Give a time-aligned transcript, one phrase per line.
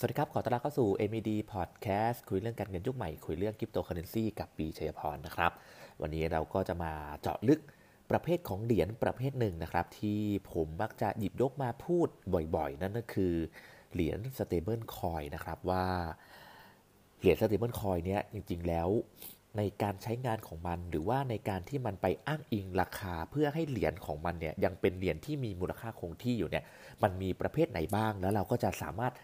[0.00, 5.52] สวัสดีครับ ขอต้อนรับเข้าสู่ MED Podcast คุยเรื่องการเงินยุคใหม่ คุยเรื่องคริปโตเคอเรนซีกับปีชัยพรนะครับ
[6.00, 7.60] วันนี้เราก็จะมาเจาะลึก
[8.10, 10.20] ประเภทของเหรียญประเภทหนึ่งนะครับ ที่
[10.52, 12.08] ผมมักจะหยิบยกมาพูด
[12.56, 13.34] บ่อยๆ นั่นก็คือ
[13.92, 15.84] เหรียญ stable coin นะครับว่า
[17.20, 18.88] เหรียญ stable coin เนี้ยจริงๆแล้ว
[19.56, 26.64] ในการใช้งานของมันหรือว่าในการที่มันไปอ้างอิงราคาเพื่อให้เหรียญของมันเนี่ยยังเป็นเหรียญที่มีมูลค่าคงที่อยู่เนี่ย
[27.02, 29.14] มันมีประเภทไหนบ้างแล้วเราก็จะสามารถ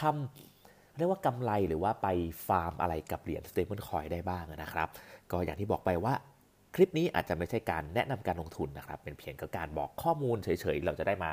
[0.00, 2.08] ทำเรียกว่ากำไรหรือว่าไป
[2.46, 4.88] ฟาร์มอะไรกับเหรียญ stable coin ได้บ้างนะครับ
[5.30, 6.14] ก็อย่างที่บอกไปว่า
[6.74, 11.30] คลิปนี้อาจจะไม่ใช่การแนะนำการลงทุนนะครับ เป็นเพียงการบอกข้อมูลเฉยๆ เราจะได้มา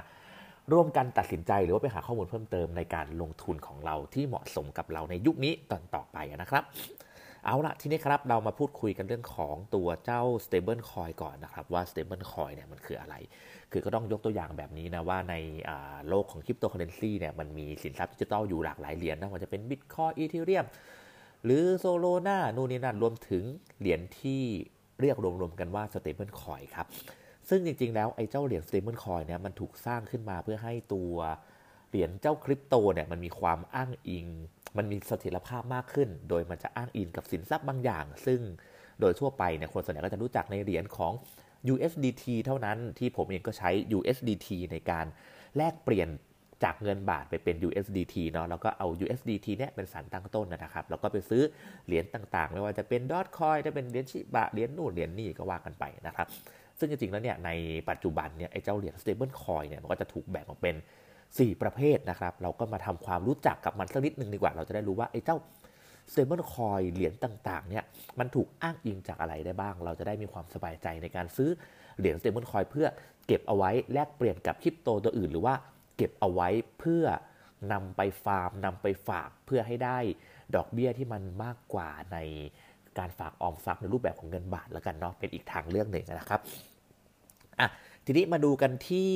[0.73, 6.63] ร่วมกันตัดสินใจหรือว่าไปหาข้อมูลเพิ่มเติมในการลงทุนของเราที่เหมาะสมกับเราในยุคนี้ตอนต่อไปนะครับ
[7.47, 13.15] เอาละทีนี้ครับเรามาพูดคุยกันเรื่องของตัวเจ้า stable coin ก่อนนะครับ ว่า stable coin เนี่ยมันคืออะไร
[13.71, 15.35] คือก็ต้องยกตัวอย่างแบบนี้นะ ว่าใน
[16.09, 20.65] โลกของคริปโตเคอเรนซีเนี่ยมันมีสินทรัพย์ดิจิทัลอยู่หลากหลายเหรียญนะมันจะเป็น Bitcoin Ethereum
[21.45, 23.43] หรือโซโลนานู่นนี่นั่นรวมถึง
[23.79, 24.41] เหรียญที่
[25.01, 26.87] เรียกรวมๆกันว่า stable coin ครับ
[27.49, 31.13] ซึ่งจริงๆ แล้วไอ้เจ้าเหรียญ stable coin เนี่ยมันถูกสร้างขึ้นมาเพื่อให้ตัว
[31.89, 34.27] เหรียญเจ้าคริปโตเนี่ยมันมีความอ้างอิง
[34.77, 38.39] มันมีเสถียรภาพมากขึ้น โดยมันจะอ้างอิงกับสินทรัพย์บางอย่าง ซึ่ง
[38.99, 41.13] โดยทั่วไปเนี่ยคนส่วนใหญ่ก็จะรู้จักในเหรียญของ
[41.73, 45.05] USDT เท่านั้นที่ผมเองก็ใช้ USDT ในการ
[45.57, 46.09] แลกเปลี่ยน
[46.63, 51.43] จากเงินบาทไปเป็น USDT เนาะแล้วก็เอา USDT เนี่ยเป็นสารตั้งต้นนะครับ แล้วก็ไปซื้อ
[51.85, 56.27] เหรียญต่างๆ ไม่ว่าจะเป็นดอทคอยจะเป็นเหรียญชิบะเหรียญนู่นเหรียญนี่ก็ว่ากันไปนะครับ
[56.79, 57.49] ซึ่งจริงๆแล้วเนี่ยใน
[57.89, 60.75] ปัจจุบันเนี่ยไอ้เจ้าเหรียญ stable coin เนี่ยมันก็จะถูกแบ่งออกเป็น
[61.37, 65.37] 4 ประเภทนะครับ เราก็มาทำความรู้จักกับมันสักนิดหนึ่งดีกว่า เราจะได้รู้ว่าไอ้เจ้า
[66.11, 67.83] stable coin เหรียญต่างๆเนี่ย
[68.19, 71.49] มันถูกอ้างอิงจากอะไรได้บ้าง เราจะได้มีความสบายใจในการซื้อ
[71.99, 72.87] เหรียญ stable coin เพื่อ
[73.27, 75.55] เก็บเอาไว้แลกเปลี่ยนกับคริปโตตัวอื่น หรือว่า
[75.97, 76.49] เก็บเอาไว้
[76.79, 77.05] เพื่อ
[77.71, 79.97] นำไปฟาร์มนำไปฝากเพื่อให้ได้
[80.55, 82.17] ดอกเบี้ยที่มันมากกว่าใน
[82.97, 86.41] การฝากออมทรัพย์ในรูปแบบของเงินบาทแล้วกันเนาะเป็นอีกทางเลือกหนึ่งนะครับ
[87.59, 87.67] อะ
[88.05, 89.11] ทีนี้มาดูกันที่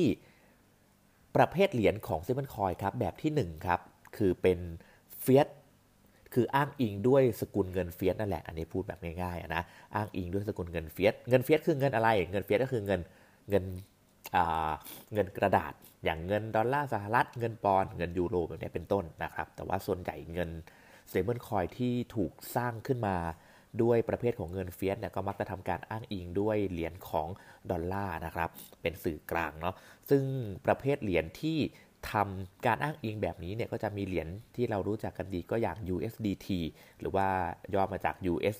[1.36, 3.80] ประเภทเหรียญของเซเ b นคอยครับแบบที่1ครับ
[4.16, 4.58] คือเป็น
[5.20, 5.48] fiat
[6.34, 9.62] คืออ้างอิงด้วยสกุลเงิน fiat นั่นแหละ อันนี้พูดแบบง่ายๆนะ
[9.94, 13.00] อ้างอิงด้วยสกุลเงิน fiat เงิน fiat คือเงินอะไร เงิน fiat ก็คือเงิน
[13.50, 13.64] เงิน
[15.14, 15.72] เงินกระดาษ
[16.04, 20.50] อย่างเงินดอลลาร์สหรัฐเงินปอนด์เงินยูโรแบบนี้เป็นต้นนะครับ แต่ว่าส่วนใหญ่เงิน
[21.08, 23.16] stable coin ที่ถูกสร้างขึ้นมา
[23.82, 27.28] ด้วยประเภทของเงิน fiat เนี่ยก็มักจะทำการอ้างอิงด้วยเหรียญของ
[27.70, 28.48] ดอลลาร์นะครับ
[28.82, 29.74] เป็นสื่อกลางเนาะ
[30.10, 30.22] ซึ่ง
[30.66, 31.58] ประเภทเหรียญที่
[32.12, 36.46] ทำการอ้างอิงแบบนี้เนี่ยก็จะมีเหรียญที่เรารู้จักกันดีก็อย่าง USDT
[37.00, 37.26] หรือว่า
[37.74, 38.56] ย่อมาจาก US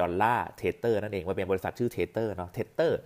[0.00, 2.98] ดอลลาร์เทเตอร์นั่นเองว่าเป็นบริษัทชื่อ Tether เนาะ Tether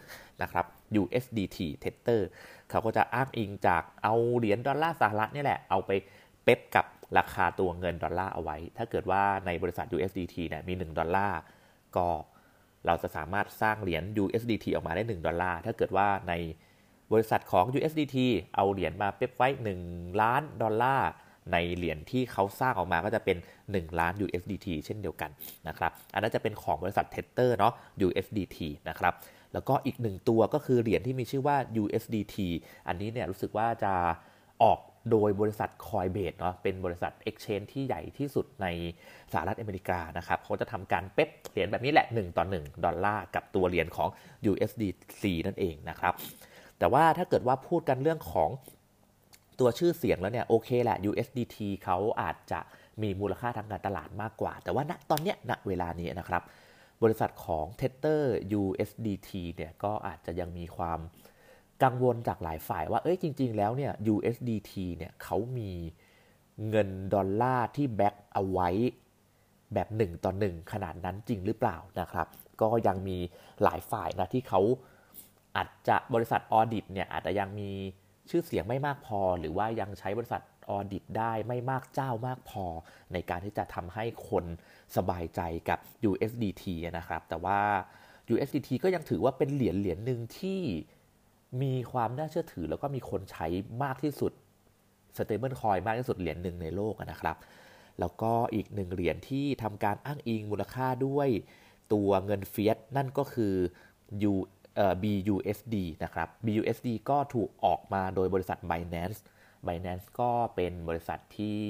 [0.42, 0.66] นะครับ
[1.00, 2.28] USDT เทเตอร์
[2.70, 5.90] เขาก็จะอ้างอิงจากเอาเหรียญดอลลาร์สหรัฐนี่แหละ เอาไป
[6.44, 6.86] peg กับ
[7.19, 11.41] ราคาตัวเงินดอลลาร์เอาไว้ ถ้าเกิดว่าในบริษัท USDT เนี่ยมี 1 ดอลลาร์
[11.97, 12.08] ก็
[12.86, 16.34] เราจะสามารถสร้างเหรียญ USDT ออกมาได้ 1 ดอลลาร์ ถ้าเกิดว่าใน
[17.12, 18.16] บริษัทของ USDT
[18.54, 19.48] เอาเหรียญมาเป๊ปไว้
[19.84, 21.10] 1 ล้านดอลลาร์
[21.52, 23.36] ในเหรียญที่เขาสร้างออกมาก็จะเป็น
[23.69, 25.31] 1 ล้าน USDT เช่นเดียวกัน
[25.69, 27.72] นะครับ อันนั้นจะเป็นของบริษัท Tether เนาะ
[28.06, 28.58] USDT
[28.88, 29.14] นะครับ
[29.52, 32.36] แล้วก็อีกหนึ่งตัวก็คือเหรียญที่มีชื่อว่า USDT
[32.88, 33.92] อันนี้เนี่ยรู้สึกว่าจะ
[34.62, 34.78] ออก
[35.10, 38.66] โดยบริษัท Coinbase เนาะเป็นบริษัท Exchange ที่ใหญ่ที่สุดใน
[39.32, 44.09] สหรัฐอเมริกานะครับเขาจะทำการเป๊ปเหรียญแบบนี้แหละ 1 ต่อ 1 ดอลลาร์กับตัวเหรียญของ
[44.50, 46.14] USDC นั่นเองนะครับ
[46.78, 48.50] แต่ว่าถ้าเกิดว่าพูดกันเรื่องของ
[49.60, 52.60] ตัวชื่อเสียงแล้วเนี่ยโอเคแหละ USDT เขาอาจจะ
[53.03, 56.43] มีมูลค่าทางการตลาดมากกว่า แต่ว่าณตอนเนี้ยณเวลานี้นะครับ
[57.03, 58.22] บริษัทของ Tether
[58.60, 60.98] USDT เนี่ยก็อาจจะยังมีความ
[61.84, 65.72] กังวลจากหลายฝ่ายว่าเอ้ยจริง ๆ แล้วเนี่ย USDT เนี่ยเขามี
[66.68, 68.68] เงินดอลลาร์ที่ back เอาไว้
[69.74, 72.26] แบบ 1 ต่อ 1 ขนาดนั้นจริงหรือเปล่านะครับ
[72.60, 73.18] ก็ยังมี
[73.62, 74.60] หลายฝ่ายนะที่เขา
[75.56, 77.70] อาจจะบริษัท audit เนี่ยอาจจะยังมี
[78.30, 82.64] ชื่อเสียงไม่มากพอ หรือว่ายังใช้บริษัท audit ได้ไม่มากเจ้ามากพอ
[83.12, 84.44] ในการที่จะทำให้คน
[84.96, 85.78] สบายใจกับ
[86.10, 87.60] USDT นะครับ แต่ว่า
[88.34, 90.60] USDT ก็ยังถือว่าเป็นเหรียญเหรียญหนึ่งที่
[91.62, 93.46] มีความน่าเชื่อถือแล้วก็มีคนใช้
[93.82, 94.32] มากที่สุด
[95.16, 97.36] stable coin มากที่สุดเหรียญหนึ่งในโลกนะครับ
[98.00, 101.28] แล้วก็อีกหนึ่งเหรียญที่ทำการอ้างอิงมูลค่าด้วย
[101.92, 103.54] ตัวเงินเฟียสนั่นก็คือ
[104.32, 104.34] U
[105.02, 109.20] BUSD นะครับ BUSD ก็ถูกออกมาโดยบริษัท Binance
[109.66, 111.60] Binance ก็เป็นบริษัทที่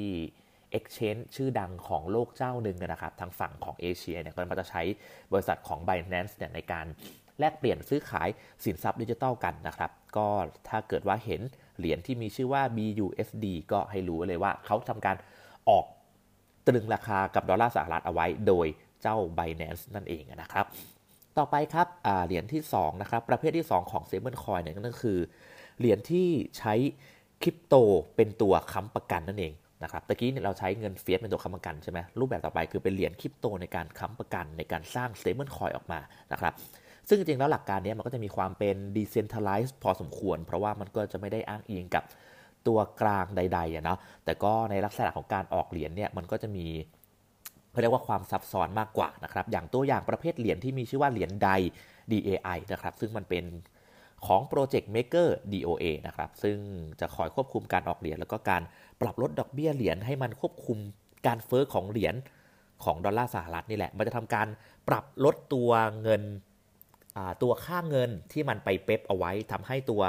[0.78, 4.82] Exchange ชื่อดังของโลกเจ้าหนึ่งนะครับ ทางฝั่งของเอเชียเนี่ยก็มักจะใช้
[5.32, 6.86] บริษัทของ Binance เนี่ยในการ
[7.38, 8.28] แลกเปลี่ยนซื้อขาย
[8.64, 10.28] สินทรัพย์ดิจิทัลกันนะครับ ก็
[10.69, 11.40] ถ้าเกิดว่าเห็น
[11.78, 15.16] เหรียญที่มีชื่อว่า BUSD ก็ให้รู้เลยว่าเขาทำการ
[15.69, 15.84] ออก
[16.66, 18.66] ตรึงราคากับดอลลาร์สหรัฐเอาไว้โดย
[19.02, 20.66] เจ้า Binance นั่นเองนะครับ
[21.38, 21.88] ต่อไปครับ
[22.26, 25.19] เหรียญที่2นะครับประเภทที่ 2 ของ Stablecoin เนี่ยก็คือ
[25.78, 26.28] เหรียญที่
[26.58, 26.75] ใช้
[27.42, 27.75] คริปโต
[28.16, 29.52] เป็นตัวค้ำประกันนั่นเอง
[29.82, 36.00] นะครับตะกี้เนี่ยเราใช้เงินเฟียสเป็นตัวค้ำประกันใช่ไหมรูปแบบต่อไปคือเป็นเหรียญคริปโตในการค้ำประกันในการสร้าง Stablecoin ออกมา
[36.32, 36.52] นะครับ
[37.09, 42.05] ซึ่งจริงๆแล้วหลักการนี้มันก็จะมีความเป็น decentralized พอสมควร เพราะว่ามันก็จะไม่ได้อ้างอิงกับ
[42.67, 46.67] ตัวกลางใดๆนะแต่ก็ในลักษณะของการออกเหรียญเนี่ยมันก็จะมี
[47.81, 51.51] เรียกว่าความซับซ้อนมากกว่านะครับอย่างตัวอย่างประเภทเหรียญที่มีชื่อว่าเหรียญใด
[52.11, 53.45] DAI นะครับซึ่งมันเป็น
[54.27, 56.56] ของ Project Maker DOA นะครับซึ่ง
[57.01, 58.62] จะคอยควบคุมการออกเหรียญแล้วก็การ
[59.01, 60.79] ปรับลดดอกเบี้ยเหรียญให้มันควบคุม
[61.27, 62.15] การเฟอ้อของเหรียญ
[62.85, 64.47] ของดอลลาร์สหรัฐนี่แหละ มันจะทำการ
[64.89, 65.71] ปรับลดตัว
[66.03, 66.23] เงิน
[67.43, 70.02] ตัวค่าเงินที่มันไปเป๊ปเอาไว้ทำให้ตัว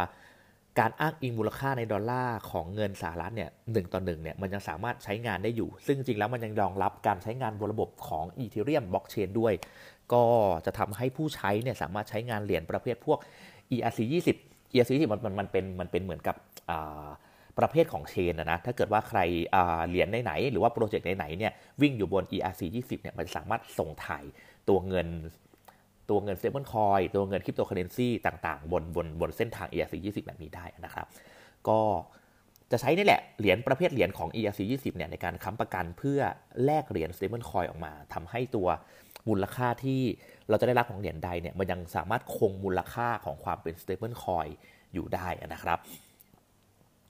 [0.79, 9.53] การอ้างอิงมูลค่าในดอลลาร์ของเงินสหรัฐเนี่ยหต่อหนึ่งเนี่ยมันยังสามารถใช้งานได้อยู่ ซึ่งจริงแล้วมันยังรองรับการใช้งานบนระบบของ Ethereum Blockchain ด้วย
[10.13, 10.23] ก็
[10.65, 13.19] จะทำให้ผู้ใช้เนี่ยสามารถใช้งานเหรียญประเภทพวก
[13.75, 13.99] ERC
[14.37, 16.35] 20 ERC 20มันมันมันเป็นมันเป็นเหมือนกับ
[17.59, 19.19] ประเภทของเชนนะ ถ้าเกิดว่าใคร
[19.89, 21.51] เหรียญไหนหรือว่าโปรเจกต์ไหนเนี่ย
[21.81, 24.23] วิ่งอยู่บน ERC 20เนี่ยมันสามารถส่งถ่าย
[24.69, 25.07] ตัวเงิน
[26.09, 31.05] ตัวเงิน stable coin ตัวเงินคริปโตเคอเรนซีต่างๆ บนบนบนเส้นทาง ERC20 แบบนี้ได้นะครับ
[31.67, 31.79] ก็
[32.71, 36.19] จะใช้นี่แหละ เหรียญประเภทเหรียญของ ERC20 เนี่ยในการค้ำประกันเพื่อ
[36.65, 38.67] แลกเหรียญ stable coin ออกมาทำให้ตัว
[39.27, 40.01] มูลค่าที่
[40.49, 44.49] เราจะได้รับของเหรียญ DAI เนี่ยมันยังสามารถคงมูลค่าของความเป็น stable coin
[44.93, 45.79] อยู่ได้นะครับ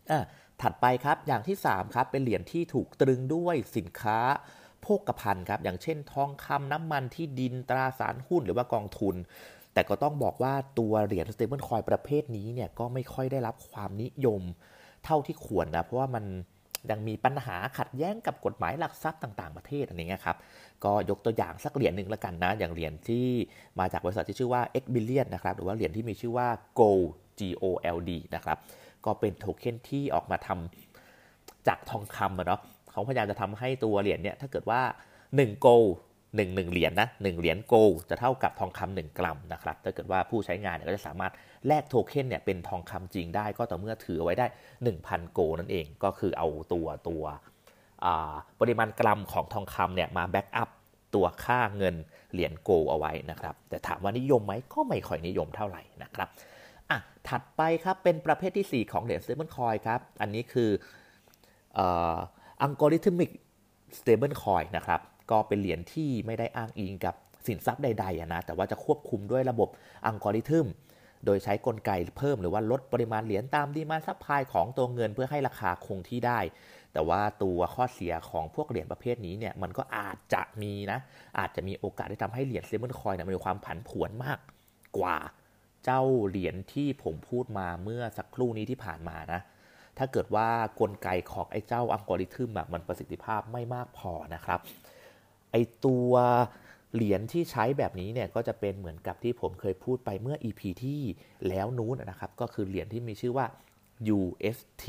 [0.09, 0.23] อะ
[0.61, 4.19] ถัดไปครับอย่างที่ 3 ครับ เป็นเหรียญที่ถูกตรึงด้วยสินค้า
[4.85, 9.15] โภคภัณฑ์ครับอย่างเช่น ทองคำน้ำมันที่ดินตราสารหุ้นหรือว่ากองทุน
[9.73, 14.41] แต่ก็ต้องบอกว่าตัวเหรียญ stable coin ประเภทนี้เนี่ยก็ไม่ค่อยได้รับความนิยม
[15.05, 16.25] เท่าที่ควรนะเพราะว่ามัน
[16.91, 20.37] ยังมีปัญหาขัดแย้งกับกฎหมายหลักทรัพย์ต่าง ๆ ประเทศอะไรเงี้ยครับ
[20.83, 23.27] ก็ยกตัวอย่างสักเหรียญหนึ่งละกันนะ อย่างเหรียญที่
[23.79, 26.47] มาจากบริษัทที่ชื่อว่า X Billion นะครับหรือว่าเหรียญที่มีชื่อว่า
[26.79, 27.07] Gold
[27.39, 27.65] G O
[27.95, 28.57] L D นะครับ
[29.05, 32.61] ก็เป็นโทเค็นที่ออกมาทำจากทองคำนะเนาะ
[32.95, 34.81] เขาพยายามจะทำให้ตัวเหรียญเนี่ยถ้าเกิดว่า
[35.25, 35.83] 1โกล
[36.35, 41.33] หนึ่งหนึ่งเหรียญนนะหนึ่งเหรียญโกลจะเท่ากับทองคำหนึ่งกรัมนะครับถ้าเกิดว่าผู้ใช้งานเนี่ยก็จะสามารถ
[41.67, 44.45] แลกโทเค็นเนี่ยเป็นทองคำจริงได้ก็ต่อเมื่อถือไว้ได้
[44.89, 47.23] 1,000 โกลนั่นเองก็คือเอาตัวตัว
[48.59, 50.69] ปริมาณกรัมของทองคำเนี่ยมาแบ็กอัพ
[51.15, 51.95] ตัวค่าเงิน
[52.33, 56.27] เหรียญ gold เอาไว้นะครับแต่ถามว่านิยมไหมก็ไม่ค่อยนิยมเท่าไหร่นะครับ
[56.89, 60.69] อะถัดไปครับเป็นประเภทที่ 4 ของเหรียญ stable coin ครับอันนี้คือ
[61.77, 63.31] algorithmic
[63.99, 65.01] stable coin นะครับ
[65.31, 67.15] ก็เป็นเหรียญที่ไม่ได้อ้างอิงกับ
[67.47, 69.69] สินทรัพย์ใดๆนะ แต่ว่าจะควบคุมด้วยระบบ
[70.05, 70.67] อัลกอริทึม
[71.25, 76.39] โดยใช้กลไกเพิ่มหรือว่าลดปริมาณเหรียญตาม demand supply ของตัวเงินเพื่อให้ราคาคงที่ได้
[76.93, 80.99] แต่ว่าตัวข้อเสียของพวกเหรียญประเภทนี้เนี่ยมันก็อาจจะมีนะ
[81.39, 84.39] อาจจะมีโอกาสที่ทำให้เหรียญ stable coin มีความผันผวนมาก
[84.97, 85.17] กว่า
[85.85, 89.41] เจ้าเหรียญที่ผมพูดมาเมื่อสักครู่นี้ที่ผ่านมานะ
[89.97, 90.47] ถ้าเกิดว่า
[90.81, 94.59] กลไกของไอ้เจ้าอัลกอริทึมแบบมันประสิทธิภาพไม่มากพอนะครับ
[95.51, 96.11] ไอ้ตัว
[96.93, 101.01] เหรียญที่ใช้แบบนี้เนี่ยก็จะเป็นเหมือนกับที่ผมเคยพูดไปเมื่อ EP ที่
[101.47, 103.45] แล้วนู้นนะครับ ก็คือเหรียญที่มีชื่อว่า
[104.17, 104.85] UST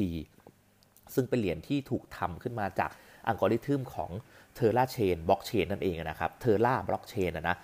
[1.15, 2.91] ซึ่งเป็นเหรียญที่ถูกทำขึ้นมาจาก
[3.27, 4.11] อัลกอริทึมของ
[4.59, 7.57] t e r r a Chain Blockchain นั่นเองนะครับ t e r r a Blockchain นนะ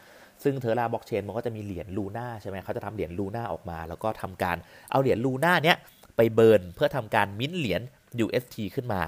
[0.42, 4.56] ซึ่ง t e r r a Blockchain มันก็จะมีเหรียญลูน่าใช่ไหมเขาจะทำเหรียญลูน่าออกมา แล้วก็ทำการ
[4.90, 5.78] เอาเหรียญลูน่าเนี้ย
[6.16, 7.82] ไปเบิร์นเพื่อทำการมิ้นเหรียญ
[8.24, 9.02] UST ขึ้นมา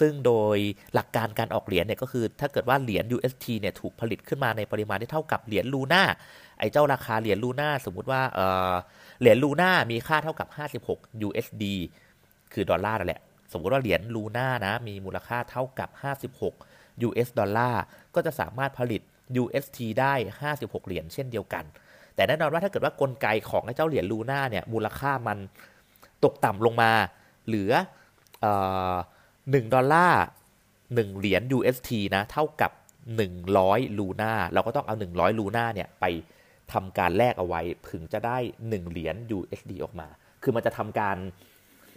[0.00, 0.58] ซึ่งโดย
[0.94, 6.02] หลักการการออกเหรียญเนี่ยก็คือ ถ้าเกิดว่าเหรียญ UST เนี่ยถูกผลิตขึ้นมาในปริมาณที่เท่ากับเหรียญลูน่า
[6.58, 8.40] ไอ้เจ้าราคาเหรียญลูน่าสมมุติว่าเอ
[8.70, 8.74] อ
[9.20, 10.48] เหรียญลูน่ามีค่าเท่ากับ
[10.86, 11.64] 56 USD
[12.52, 13.20] คือดอลลาร์นั่นแหละ
[13.52, 15.88] สมมติว่าเหรียญลูน่านะมีมูลค่าเท่ากับ
[16.42, 17.82] 56 US ดอลลาร์
[18.14, 19.02] ก็จะสามารถผลิต
[19.42, 20.14] UST ได้
[20.52, 21.64] 56 เหรียญเช่นเดียวกัน
[22.14, 25.38] แต่แน่นอนว่าถ้าเกิดว่ากลไกของไอ้เจ้าเหรียญลูน่าเนี่ยมูลค่ามัน
[26.24, 26.90] ตกต่ำลงมา
[27.46, 27.72] เหลือ
[29.50, 30.22] หนึ่งดอลลาร์
[30.94, 32.72] หนึ่งเหรียญ UST นะ เท่ากับ
[33.34, 36.04] 100 ลูน่าเราก็ต้องเอา 100 ลูน่าเนี่ยไป
[36.72, 37.60] ทำการแลกเอาไว้
[37.90, 40.08] ถึงจะได้ 1 เหรียญ USD ออกมา
[40.42, 41.16] คือมันจะทำการ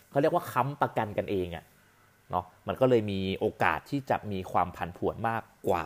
[0.10, 1.66] เขาเรียกว่าค้ำประกันกันเองอะ
[2.30, 5.86] เนาะมันก็เลยมีโอกาสที่จะมีความผันผวนมากกว่า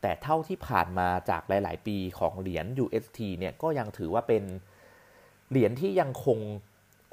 [0.00, 4.42] แต่เท่าที่ผ่านมาจากหลาย ๆ ปีของเหรียญ UST เนี่ยก็ยังถือว่าเป็น
[5.50, 6.38] เหรียญที่ยังคง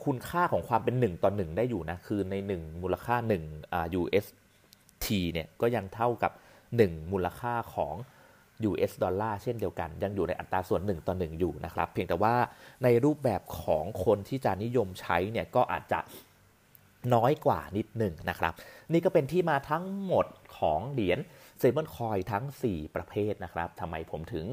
[0.03, 6.31] คุณค่าของความเป็น 1 ต่อ 1 ได้อยู่นะ คือใน 1 มูลค่า1อ่า UST เนี่ยก็ยังเท่ากับ
[6.71, 7.95] 1 มูลค่าของ
[8.69, 12.35] US ดอลลาร์เช่นเดียวกัน ยังอยู่ในอัตราส่วน 1 ต่อ 1 อยู่นะครับ เพียงแต่ว่า
[12.83, 15.99] ในรูปแบบของคนที่จะนิยมใช้เนี่ยก็อาจจะ
[17.13, 18.53] น้อยกว่านิดหนึ่งนะครับ
[18.91, 20.25] นี่ก็เป็นที่มาทั้งหมด
[20.57, 21.19] ของเหรียญ
[21.59, 24.45] stable coin ทั้ง 4 ประเภทนะครับทำไมผมถึง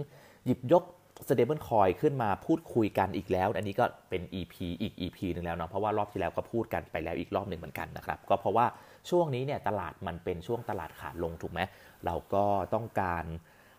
[0.44, 0.84] หยิบยก
[1.28, 8.66] stable coin ขึ้นมาพูดคุยกันอีกแล้ว อันนี้ก็เป็น EP อีก EP หนึ่งแล้วเนาะเพราะว่ารอบที่แล้วก็พูดกันไปแล้วอีกรอบหนึ่งเหมือนกันนะครับ ก็เพราะว่า
[9.10, 11.60] ช่วงนี้เนี่ยตลาดมันเป็นช่วงตลาดขาลงถูกไหม
[12.04, 13.24] เราก็ต้องการ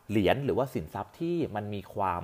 [0.09, 2.23] เหรียญหรือว่าสินทรัพย์ที่มันมีความ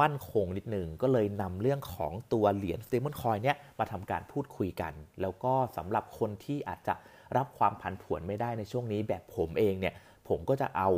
[0.00, 6.94] มั่นคงนิดหนึ่งก็เลยนำเรื่องของตัวเหรียญ stable coin เนี่ยมาทำการพูดคุยกัน แล้วก็สำหรับคนที่อาจจะ
[7.36, 9.94] รับความผันผวนไม่ได้ในช่วงนี้แบบผมเองเนี่ย
[10.28, 10.90] ผมก็จะเอา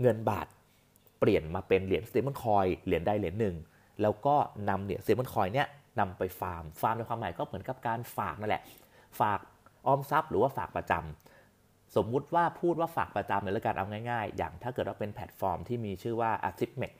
[0.00, 0.46] เงินบาท
[1.20, 3.56] เปลี่ยนมาเป็นเหรียญ stable coin เหรียญใดเหรียญหนึ่ง
[4.02, 4.34] แล้วก็
[4.68, 5.68] นำเหรียญ stable coin เนี่ย
[6.00, 8.62] นำไปฟาร์ม ฟาร์มในความหมายก็เหมือนกับการฝากนั่นแหละ
[9.20, 9.38] ฝาก
[9.86, 16.92] ออมทรัพย์หรือว่าฝากประจำสมมุติว่าพูดว่าฝากประจำเลยแล้วกันเอาง่ายๆ อย่างถ้าเกิดว่าเป็นแพลตฟอร์มที่มีชื่อว่า a s i p m e x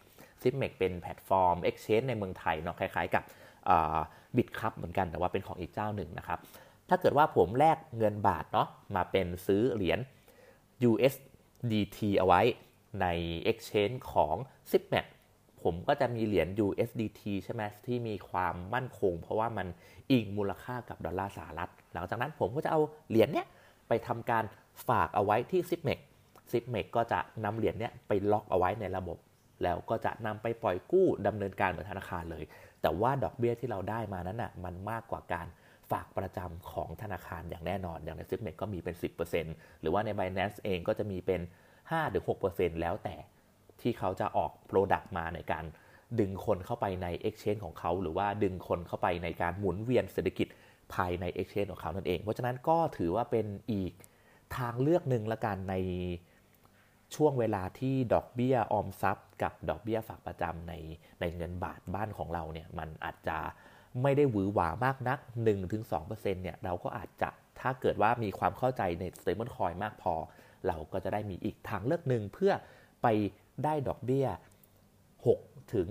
[0.43, 3.23] s i p m e x เป็นแพลตฟอร์ม Exchange ในเมืองไทยเนาะคล้ายๆกับ
[4.37, 6.39] Bitkub เหมือนกันแต่ว่าเป็นของอีกเจ้าหนึ่งนะครับ
[6.89, 9.99] ถ้าเกิดว่าผมแลกเงินบาทเนาะมาเป็นซื้อเหรียญ
[10.91, 12.41] USDT เอาไว้
[13.01, 13.07] ใน
[13.51, 14.35] Exchange ของ
[14.71, 15.07] s i p m e x
[15.63, 19.67] ผมก็จะมีเหรียญ USDT ใช่ไหมที่มีความมั่นคง เพราะว่ามัน
[20.11, 23.47] อิงมูลค่ากับดอลลาร์สหรัฐ หลังจากนั้นผมก็จะเอาเหรียญเนี้ย
[23.89, 24.45] ไปทำการ
[24.89, 25.99] ฝากเอาไว้ที่ s i p m e x
[26.53, 29.19] s i p m e x ก็จะนำเหรียญเนี้ยไปล็อกเอาไว้ในระบบ
[29.63, 32.45] แล้วก็จะนำไปปล่อยกู้ดำเนินการเหมือนธนาคารเลย
[32.83, 35.47] แต่ว่าดอกเบี้ยที่เราได้มานั้นอะมันมากกว่าการ
[35.91, 38.97] ฝากประจำของธนาคารอย่างแน่นอน อย่างใน s i p m e x ก็มีเป็น
[39.39, 41.41] 10%หรือว่าใน Binance เองก็จะมีเป็น
[42.17, 43.17] 5-6%แล้วแต่
[43.81, 45.65] ที่เขาจะออก Product มาในการ
[46.21, 50.49] ดึงคนเข้าไปใน Exchange ของเขา หรือว่าดึงคนเข้าไปในการหมุนเวียนเศรษฐกิจ
[50.95, 53.93] ภายใน Exchange ของเขานั่นเอง เพราะฉะนั้นก็ถือว่าเป็นอีก
[54.57, 55.75] ทางเลือกหนึ่งละกันใน
[57.15, 60.75] ช่วงเวลาที่ดอกเบี้ยออมทรัพย์ กับดอกเบี้ยฝากประจำใน
[61.21, 63.39] ในเงินบาทบ้านของเราเนี่ยมันอาจจะ
[64.03, 65.19] ไม่ได้หวือหวามากนัก
[65.81, 67.31] 1-2%เนี่ยเราก็อาจจะ
[67.61, 70.15] ถ้าเกิดว่ามีความเข้าใจใน stable coin มากพอ
[70.67, 72.53] เราก็จะได้มีอีกทางเลือกหนึ่งเพื่อ
[73.03, 73.07] ไป
[73.65, 74.27] ได้ดอกเบี้ย
[74.95, 75.89] 6 ถึง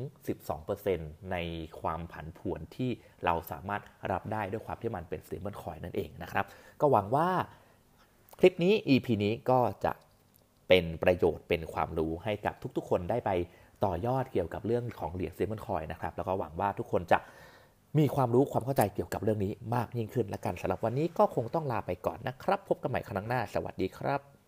[0.63, 1.37] 12%ใน
[1.81, 2.89] ความผันผวนที่
[3.25, 6.45] เราสามารถรับได้ด้วยความที่มันเป็น stable coin นั่นเองนะครับ
[6.81, 7.29] ก็หวังว่า
[8.39, 9.91] คลิปนี้ EP นี้ก็จะ
[10.67, 13.31] เป็นประโยชน์เป็นความรู้ให้กับทุกๆ คนได้ไป
[13.85, 17.19] ต่อยอดเกี่ยวกับเรื่องของเหรียญ stable coin นะครับ แล้วก็หวังว่าทุกคนจะ
[17.99, 24.38] มีความรู้ความเข้าใจเกี่ยวกับเรื่องนี้มากยิ่งขึ้นและกันสำหรับวันนี้ก็คงต้องลาไปก่อนนะครับ พบกันใหม่ครั้งหน้า สวัสดีครับ